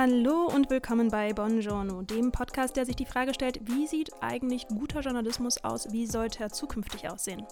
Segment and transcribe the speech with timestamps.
[0.00, 4.68] Hallo und willkommen bei Buongiorno, dem Podcast, der sich die Frage stellt, wie sieht eigentlich
[4.68, 7.44] guter Journalismus aus, wie sollte er zukünftig aussehen?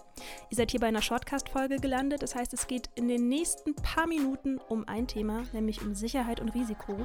[0.49, 4.07] Ihr seid hier bei einer Shortcast-Folge gelandet, das heißt, es geht in den nächsten paar
[4.07, 7.05] Minuten um ein Thema, nämlich um Sicherheit und Risiko.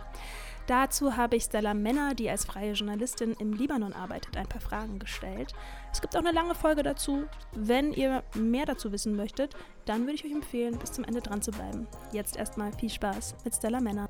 [0.67, 4.99] Dazu habe ich Stella Männer, die als freie Journalistin im Libanon arbeitet, ein paar Fragen
[4.99, 5.55] gestellt.
[5.91, 7.23] Es gibt auch eine lange Folge dazu.
[7.55, 11.41] Wenn ihr mehr dazu wissen möchtet, dann würde ich euch empfehlen, bis zum Ende dran
[11.41, 11.88] zu bleiben.
[12.12, 14.08] Jetzt erstmal viel Spaß mit Stella Männer.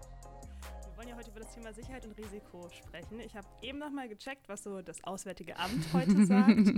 [1.81, 3.19] Sicherheit und Risiko sprechen.
[3.21, 6.69] Ich habe eben noch mal gecheckt, was so das Auswärtige Amt heute sagt.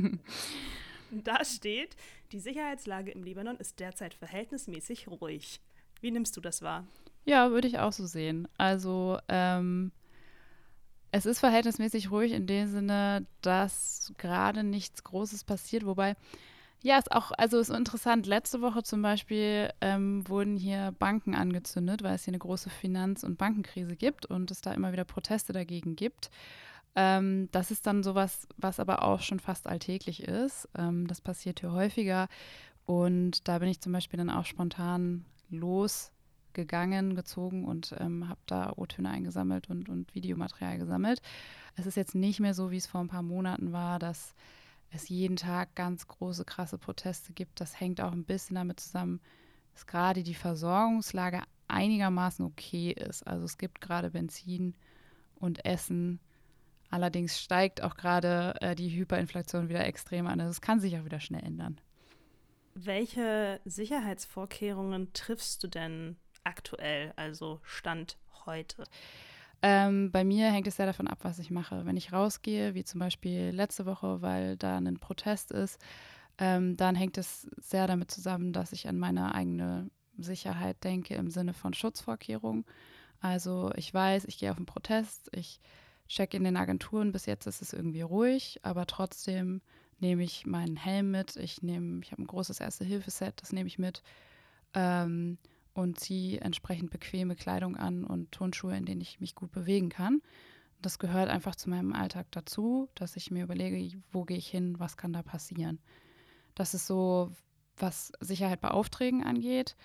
[1.12, 1.98] da steht,
[2.32, 5.60] die Sicherheitslage im Libanon ist derzeit verhältnismäßig ruhig.
[6.00, 6.88] Wie nimmst du das wahr?
[7.26, 8.48] Ja, würde ich auch so sehen.
[8.58, 9.92] Also ähm,
[11.12, 16.16] es ist verhältnismäßig ruhig in dem Sinne, dass gerade nichts Großes passiert, wobei
[16.84, 18.28] ja, ist auch, also ist interessant.
[18.28, 23.24] Letzte Woche zum Beispiel ähm, wurden hier Banken angezündet, weil es hier eine große Finanz-
[23.24, 26.30] und Bankenkrise gibt und es da immer wieder Proteste dagegen gibt.
[26.96, 30.68] Ähm, das ist dann sowas, was aber auch schon fast alltäglich ist.
[30.78, 32.28] Ähm, das passiert hier häufiger.
[32.86, 38.74] Und da bin ich zum Beispiel dann auch spontan losgegangen, gezogen und ähm, habe da
[38.76, 41.22] O-Töne eingesammelt und, und Videomaterial gesammelt.
[41.78, 44.36] Es ist jetzt nicht mehr so, wie es vor ein paar Monaten war, dass
[44.96, 47.60] es jeden Tag ganz große, krasse Proteste gibt.
[47.62, 49.22] Das hängt auch ein bisschen damit zusammen,
[49.74, 53.26] dass gerade die Versorgungslage einigermaßen okay ist.
[53.26, 54.76] Also es gibt gerade Benzin
[55.36, 56.20] und Essen.
[56.90, 60.40] Allerdings steigt auch gerade äh, die Hyperinflation wieder extrem an.
[60.40, 61.80] Also es kann sich auch wieder schnell ändern.
[62.76, 68.84] Welche Sicherheitsvorkehrungen triffst du denn aktuell, also Stand heute?
[69.66, 71.86] Ähm, bei mir hängt es sehr davon ab, was ich mache.
[71.86, 75.80] Wenn ich rausgehe, wie zum Beispiel letzte Woche, weil da ein Protest ist,
[76.38, 81.30] ähm, dann hängt es sehr damit zusammen, dass ich an meine eigene Sicherheit denke im
[81.30, 82.66] Sinne von Schutzvorkehrungen.
[83.22, 85.62] Also ich weiß, ich gehe auf einen Protest, ich
[86.10, 89.62] checke in den Agenturen, bis jetzt ist es irgendwie ruhig, aber trotzdem
[90.00, 93.80] nehme ich meinen Helm mit, ich nehme, ich habe ein großes Erste-Hilfe-Set, das nehme ich
[93.80, 94.04] mit.
[94.74, 95.38] Ähm,
[95.74, 100.22] und ziehe entsprechend bequeme Kleidung an und Turnschuhe, in denen ich mich gut bewegen kann.
[100.82, 104.80] Das gehört einfach zu meinem Alltag dazu, dass ich mir überlege, wo gehe ich hin,
[104.80, 105.80] was kann da passieren.
[106.56, 107.32] Das ist so,
[107.78, 109.76] was Sicherheit bei Aufträgen angeht.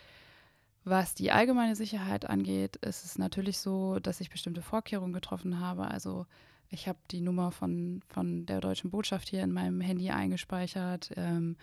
[0.85, 5.87] Was die allgemeine Sicherheit angeht, ist es natürlich so, dass ich bestimmte Vorkehrungen getroffen habe.
[5.87, 6.27] Also
[6.71, 11.11] ich habe die Nummer von, von der deutschen Botschaft hier in meinem Handy eingespeichert.
[11.17, 11.57] Ähm,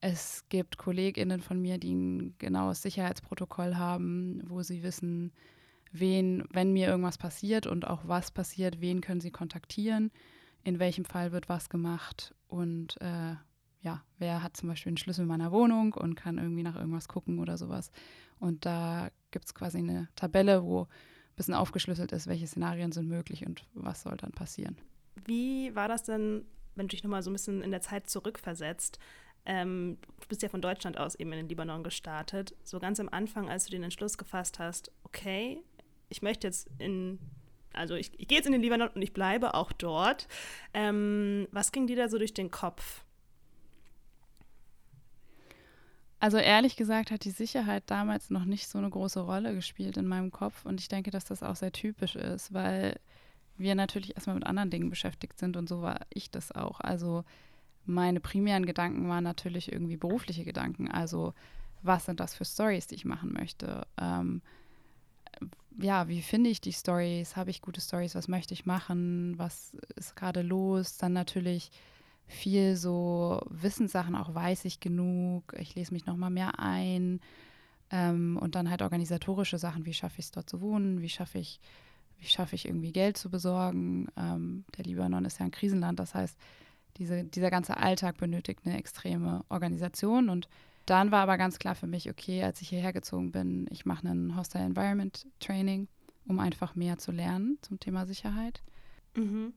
[0.00, 5.32] es gibt KollegInnen von mir, die ein genaues Sicherheitsprotokoll haben, wo sie wissen,
[5.92, 10.10] wen, wenn mir irgendwas passiert und auch was passiert, wen können sie kontaktieren,
[10.64, 13.34] in welchem Fall wird was gemacht und äh,
[13.82, 17.38] ja, wer hat zum Beispiel einen Schlüssel meiner Wohnung und kann irgendwie nach irgendwas gucken
[17.38, 17.90] oder sowas.
[18.38, 20.86] Und da gibt es quasi eine Tabelle, wo ein
[21.36, 24.76] bisschen aufgeschlüsselt ist, welche Szenarien sind möglich und was soll dann passieren.
[25.24, 26.44] Wie war das denn,
[26.74, 28.98] wenn du dich nochmal so ein bisschen in der Zeit zurückversetzt?
[29.46, 32.54] Ähm, du bist ja von Deutschland aus eben in den Libanon gestartet.
[32.62, 35.62] So ganz am Anfang, als du den Entschluss gefasst hast, okay,
[36.08, 37.18] ich möchte jetzt in,
[37.72, 40.28] also ich, ich gehe jetzt in den Libanon und ich bleibe auch dort.
[40.74, 43.04] Ähm, was ging dir da so durch den Kopf?
[46.20, 50.06] Also ehrlich gesagt hat die Sicherheit damals noch nicht so eine große Rolle gespielt in
[50.06, 53.00] meinem Kopf und ich denke, dass das auch sehr typisch ist, weil
[53.56, 56.80] wir natürlich erstmal mit anderen Dingen beschäftigt sind und so war ich das auch.
[56.80, 57.24] Also
[57.86, 60.88] meine primären Gedanken waren natürlich irgendwie berufliche Gedanken.
[60.90, 61.34] Also,
[61.82, 63.86] was sind das für Stories, die ich machen möchte?
[63.98, 64.42] Ähm,
[65.78, 67.36] ja, wie finde ich die Stories?
[67.36, 68.14] Habe ich gute Stories?
[68.14, 69.34] Was möchte ich machen?
[69.38, 70.98] Was ist gerade los?
[70.98, 71.70] Dann natürlich
[72.26, 75.54] viel so Wissenssachen, auch weiß ich genug.
[75.58, 77.20] Ich lese mich nochmal mehr ein.
[77.90, 81.00] Ähm, und dann halt organisatorische Sachen, wie schaffe ich es dort zu wohnen?
[81.00, 81.60] Wie schaffe ich,
[82.18, 84.08] wie schaffe ich irgendwie Geld zu besorgen?
[84.16, 86.38] Ähm, der Libanon ist ja ein Krisenland, das heißt,
[86.96, 90.28] diese, dieser ganze Alltag benötigt eine extreme Organisation.
[90.28, 90.48] Und
[90.86, 94.08] dann war aber ganz klar für mich, okay, als ich hierher gezogen bin, ich mache
[94.08, 95.88] ein Hostile Environment Training,
[96.26, 98.62] um einfach mehr zu lernen zum Thema Sicherheit.
[99.14, 99.54] Mhm.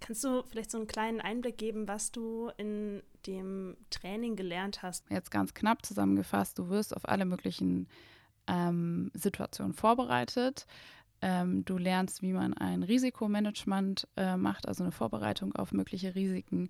[0.00, 5.04] Kannst du vielleicht so einen kleinen Einblick geben, was du in dem Training gelernt hast?
[5.10, 7.88] Jetzt ganz knapp zusammengefasst, du wirst auf alle möglichen
[8.46, 10.66] ähm, Situationen vorbereitet.
[11.26, 16.68] Ähm, du lernst, wie man ein Risikomanagement äh, macht, also eine Vorbereitung auf mögliche Risiken.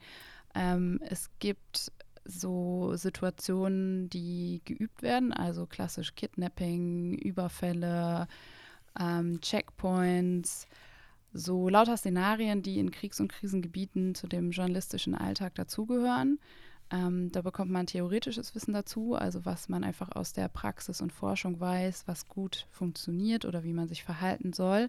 [0.55, 1.93] Ähm, es gibt
[2.25, 8.29] so Situationen, die geübt werden, also klassisch Kidnapping, Überfälle,
[8.99, 10.67] ähm, Checkpoints,
[11.35, 16.39] so lauter Szenarien, die in Kriegs- und Krisengebieten zu dem journalistischen Alltag dazugehören.
[16.91, 21.13] Ähm, da bekommt man theoretisches Wissen dazu, also was man einfach aus der Praxis und
[21.13, 24.89] Forschung weiß, was gut funktioniert oder wie man sich verhalten soll.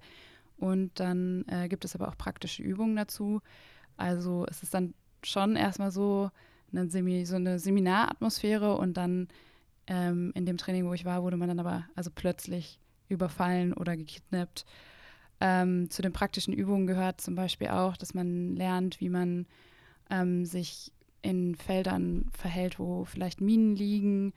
[0.58, 3.42] Und dann äh, gibt es aber auch praktische Übungen dazu.
[3.96, 6.30] Also es ist dann schon erstmal so
[6.72, 9.28] eine, Semi, so eine Seminaratmosphäre und dann
[9.88, 12.80] ähm, in dem Training, wo ich war, wurde man dann aber also plötzlich
[13.10, 14.66] überfallen oder gekidnappt.
[15.40, 19.46] Ähm, zu den praktischen Übungen gehört zum Beispiel auch, dass man lernt, wie man
[20.10, 20.92] ähm, sich
[21.22, 24.34] in Feldern verhält, wo vielleicht Minen liegen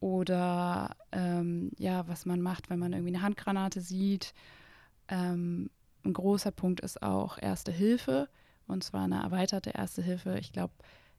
[0.00, 4.32] oder ähm, ja, was man macht, wenn man irgendwie eine Handgranate sieht.
[5.08, 5.70] Ähm,
[6.04, 8.28] ein großer Punkt ist auch Erste Hilfe
[8.66, 10.38] und zwar eine erweiterte Erste Hilfe.
[10.38, 10.72] Ich glaube,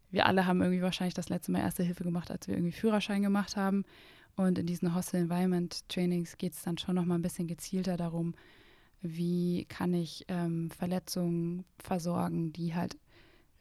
[0.10, 3.22] wir alle haben irgendwie wahrscheinlich das letzte Mal Erste Hilfe gemacht, als wir irgendwie Führerschein
[3.22, 3.86] gemacht haben.
[4.36, 7.98] Und in diesen Hostile Environment Trainings geht es dann schon noch mal ein bisschen gezielter
[7.98, 8.34] darum,
[9.02, 12.98] wie kann ich ähm, Verletzungen versorgen, die halt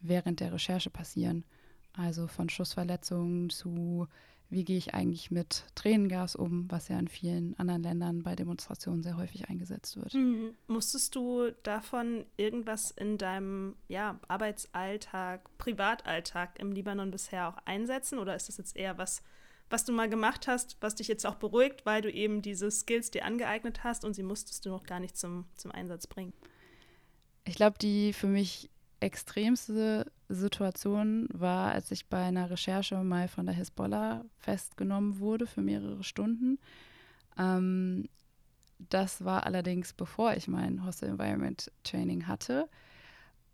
[0.00, 1.44] während der Recherche passieren.
[1.92, 4.06] Also von Schussverletzungen zu,
[4.48, 9.02] wie gehe ich eigentlich mit Tränengas um, was ja in vielen anderen Ländern bei Demonstrationen
[9.02, 10.14] sehr häufig eingesetzt wird.
[10.14, 10.54] Mhm.
[10.66, 18.36] Musstest du davon irgendwas in deinem ja, Arbeitsalltag, Privatalltag im Libanon bisher auch einsetzen oder
[18.36, 19.22] ist das jetzt eher was,
[19.68, 23.10] was du mal gemacht hast, was dich jetzt auch beruhigt, weil du eben diese Skills
[23.10, 26.32] dir angeeignet hast und sie musstest du noch gar nicht zum, zum Einsatz bringen?
[27.44, 28.70] Ich glaube, die für mich
[29.00, 35.62] extremste Situation war, als ich bei einer Recherche mal von der Hisbollah festgenommen wurde für
[35.62, 36.58] mehrere Stunden.
[37.38, 38.08] Ähm,
[38.78, 42.68] das war allerdings bevor ich mein Hostile Environment Training hatte.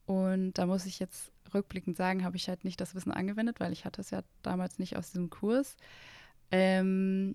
[0.04, 3.72] Und da muss ich jetzt rückblickend sagen, habe ich halt nicht das Wissen angewendet, weil
[3.72, 5.76] ich hatte es ja damals nicht aus diesem Kurs.
[6.50, 7.34] Ähm,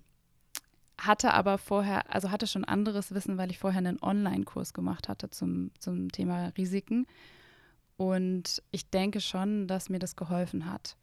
[0.98, 5.30] hatte aber vorher, also hatte schon anderes Wissen, weil ich vorher einen Online-Kurs gemacht hatte
[5.30, 7.06] zum, zum Thema Risiken.
[8.02, 10.96] Und ich denke schon, dass mir das geholfen hat.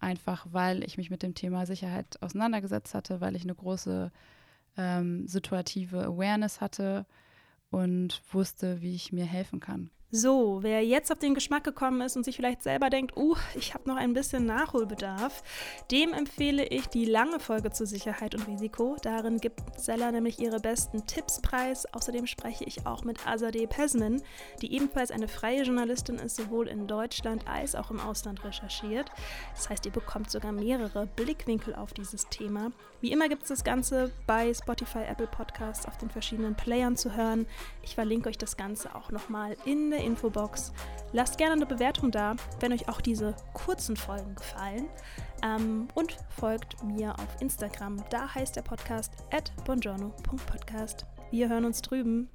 [0.00, 4.10] Einfach weil ich mich mit dem Thema Sicherheit auseinandergesetzt hatte, weil ich eine große
[4.78, 7.04] ähm, situative Awareness hatte
[7.70, 9.90] und wusste, wie ich mir helfen kann.
[10.10, 13.74] So, wer jetzt auf den Geschmack gekommen ist und sich vielleicht selber denkt, uh, ich
[13.74, 15.42] habe noch ein bisschen Nachholbedarf,
[15.90, 18.96] dem empfehle ich die lange Folge zu Sicherheit und Risiko.
[19.02, 21.84] Darin gibt Seller nämlich ihre besten Tipps preis.
[21.92, 24.22] Außerdem spreche ich auch mit Azadeh Pesman,
[24.62, 29.12] die ebenfalls eine freie Journalistin ist, sowohl in Deutschland als auch im Ausland recherchiert.
[29.54, 32.72] Das heißt, ihr bekommt sogar mehrere Blickwinkel auf dieses Thema.
[33.02, 37.14] Wie immer gibt es das Ganze bei Spotify, Apple Podcasts auf den verschiedenen Playern zu
[37.14, 37.46] hören.
[37.82, 40.72] Ich verlinke euch das Ganze auch nochmal in der der Infobox.
[41.12, 44.88] Lasst gerne eine Bewertung da, wenn euch auch diese kurzen Folgen gefallen.
[45.42, 48.02] Ähm, und folgt mir auf Instagram.
[48.10, 51.06] Da heißt der Podcast at bongiorno.podcast.
[51.30, 52.28] Wir hören uns drüben.